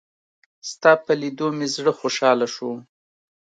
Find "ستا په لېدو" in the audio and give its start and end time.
0.69-1.47